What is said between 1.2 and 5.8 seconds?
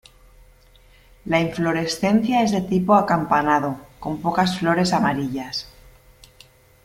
La inflorescencia es de tipo de acampanado, con pocas flores amarillas.